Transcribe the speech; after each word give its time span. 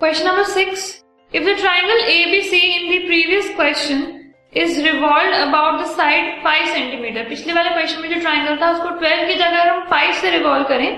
Question 0.00 0.28
number 0.28 0.44
six. 0.44 1.04
If 1.32 1.44
the 1.44 1.56
triangle 1.56 2.00
ABC 2.08 2.54
in 2.76 2.84
the 2.90 3.06
previous 3.06 3.54
question 3.54 4.32
is 4.50 4.78
revolved 4.78 5.34
about 5.38 5.78
the 5.78 5.88
side 5.88 6.40
5 6.42 6.68
centimeter, 6.68 7.24
पिछले 7.28 7.52
वाले 7.52 7.70
question 7.70 8.00
में 8.02 8.08
जो 8.08 8.20
triangle 8.20 8.56
था 8.62 8.70
उसको 8.70 8.88
12 9.02 9.26
की 9.28 9.34
जगह 9.34 9.70
हम 9.70 9.84
5 9.90 10.14
से 10.20 10.30
रिवॉल्व 10.30 10.64
करें 10.68 10.88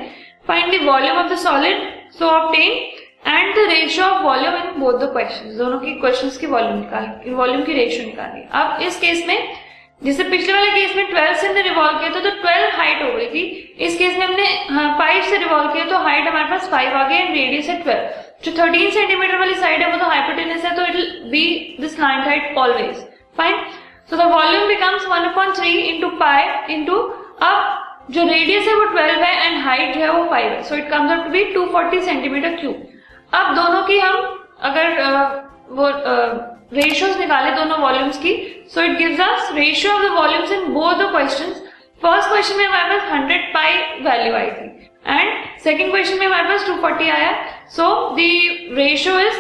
find 0.48 0.73
the 0.75 0.82
volume 0.88 1.18
of 1.18 1.32
the 1.32 1.38
solid 1.46 1.82
so 2.18 2.29
obtain 2.29 2.70
and 3.27 3.54
the 3.57 3.66
ratio 3.73 4.07
of 4.07 4.23
volume 4.25 4.54
in 4.62 4.80
both 4.80 4.98
the 5.00 5.11
question 5.12 5.59
दोनों 5.59 5.79
की 5.80 5.95
क्वेश्चन 6.00 6.30
की 6.41 6.46
वॉल्यूम 6.55 6.79
निकाल 6.79 7.34
वॉल्यूम 7.43 7.64
की 7.64 7.73
रेशियो 7.82 8.07
निकालनी 8.07 8.48
अब 8.62 8.82
इस 8.82 9.00
केस 9.00 9.27
में 9.27 9.37
जैसे 10.05 10.25
पिछले 10.25 10.53
वाले 10.53 10.71
केस 10.71 10.96
में 10.96 11.05
12 11.11 11.37
से 11.41 11.62
रिवॉल्व 11.62 11.98
किया 11.98 12.11
था 12.14 12.21
तो 12.21 12.30
12 12.43 12.73
हाइट 12.77 13.03
हो 13.03 13.12
गई 13.16 13.27
थी। 13.34 13.43
इस 13.86 13.98
केस 13.98 14.16
में 14.18 14.26
हमने 14.26 14.46
हाँ, 14.71 14.98
5 15.00 15.29
से 15.30 15.36
रिवॉल्व 15.36 15.72
किया 15.72 15.84
तो 15.90 15.98
हाइट 16.04 16.26
हमारे 16.29 16.48
पास 16.50 16.71
5 16.72 16.94
आ 16.94 17.07
गई 17.08 17.16
एंड 17.16 17.34
रेडियस 17.34 17.68
है 17.68 17.76
12 17.84 18.32
जो 18.45 18.53
13 18.53 18.91
सेंटीमीटर 18.93 19.39
वाली 19.39 19.55
साइड 19.55 19.82
है 19.82 19.91
वो 19.93 19.99
तो 19.99 20.07
हाइपोटेनस 20.11 20.64
है 20.64 20.75
तो 20.77 20.87
it 20.87 20.96
will 20.96 21.11
be 21.31 21.45
this 21.81 21.95
slant 21.96 22.27
height 22.27 22.57
always 22.59 22.96
fine 23.39 23.65
so 24.11 24.17
the 24.17 24.31
volume 24.32 24.67
becomes 24.68 25.07
1 25.09 25.27
upon 25.31 25.53
three 25.59 25.73
into 25.81 26.09
pi 26.21 26.75
into 26.75 26.96
अब 27.43 28.11
जो 28.11 28.25
रेडियस 28.29 28.67
है 28.68 28.75
वो 28.75 28.85
12 28.96 29.23
है 29.25 29.46
एंड 29.46 29.63
हाइट 29.65 29.95
जो 29.95 30.01
है 30.01 30.11
वो 30.13 30.25
5 30.32 30.35
है. 30.35 30.63
So 30.63 30.77
it 30.77 30.89
comes 30.91 31.13
out 31.13 31.25
to 31.25 31.31
be 31.31 31.45
240 31.55 32.03
centimetre 32.05 32.56
cube 32.61 32.77
अब 33.33 33.55
दोनों 33.56 33.83
की 33.87 33.98
हम 33.98 34.17
अगर 34.70 35.01
आ, 35.01 35.23
वो 35.70 35.89
रेशियोज 36.75 37.19
निकाले 37.19 37.51
दोनों 37.56 37.79
वॉल्यूम्स 37.79 38.19
की 38.19 38.33
so 38.75 38.83
it 38.83 38.98
gives 38.98 39.20
us 39.20 39.51
ratio 39.55 39.93
of 39.93 40.03
the 40.03 40.11
volumes 40.12 40.53
in 40.53 40.73
both 40.75 40.95
the 40.95 41.11
questions 41.11 41.62
first 42.03 42.29
question 42.29 42.56
में 42.59 42.65
हमारे 42.67 42.98
पास 42.98 43.11
100 43.12 43.39
पाई 43.55 43.75
वैल्यू 44.03 44.34
आई 44.37 44.51
थी। 44.51 44.69
एंड 45.05 45.61
सेकेंड 45.64 45.91
क्वेश्चन 45.91 46.19
में 46.19 46.27
हमारे 46.27 46.48
पास 46.48 46.67
240 46.69 47.11
आया 47.11 47.33
so 47.77 47.89
the 48.17 48.31
ratio 48.78 49.19
is 49.20 49.36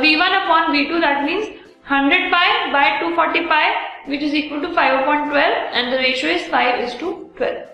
V 0.00 0.14
one 0.16 0.40
upon 0.40 0.70
V 0.72 0.84
two 0.84 0.98
that 0.98 1.22
means 1.22 1.48
100 1.90 2.16
pi 2.32 2.48
by 2.72 3.00
240 3.00 3.46
pi, 3.46 3.66
which 4.06 4.22
is 4.22 4.34
equal 4.34 4.60
to 4.60 4.72
5 4.74 4.98
upon 4.98 5.30
12 5.30 5.54
and 5.72 5.92
the 5.92 5.96
ratio 5.98 6.30
is 6.30 6.42
5 6.46 6.80
is 6.80 6.94
to 6.96 7.12
12. 7.38 7.64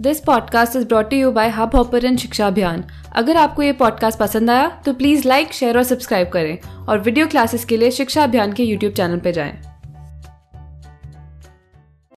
This 0.00 0.20
podcast 0.20 0.76
is 0.76 0.86
brought 0.88 1.12
you 1.12 1.30
by 1.32 1.48
Hubhopper 1.76 2.04
and 2.04 2.18
Shiksha 2.18 2.46
Abhiyan 2.46 2.84
अगर 3.16 3.36
आपको 3.36 3.62
ये 3.62 3.72
podcast 3.80 4.18
पसंद 4.18 4.50
आया 4.50 4.68
तो 4.86 4.92
please 4.92 5.26
like 5.28 5.52
share 5.52 5.78
और 5.78 5.84
subscribe 5.84 6.28
करें 6.28 6.86
और 6.88 6.98
video 6.98 7.26
classes 7.26 7.64
के 7.64 7.76
लिए 7.76 7.90
शिक्षा 7.90 8.24
अभियान 8.24 8.52
के 8.52 8.62
यूट्यूब 8.62 8.92
चैनल 8.92 9.18
पर 9.18 9.30
जाएँ। 9.30 9.69